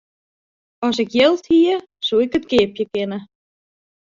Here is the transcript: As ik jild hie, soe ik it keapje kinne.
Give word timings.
As 0.87 0.97
ik 1.03 1.09
jild 1.17 1.43
hie, 1.49 1.75
soe 2.05 2.19
ik 2.25 2.35
it 2.37 2.45
keapje 2.51 2.83
kinne. 2.93 3.19